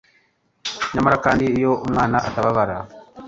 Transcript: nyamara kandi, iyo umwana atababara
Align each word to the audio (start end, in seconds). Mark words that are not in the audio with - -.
nyamara 0.93 1.17
kandi, 1.25 1.43
iyo 1.57 1.71
umwana 1.85 2.17
atababara 2.27 2.77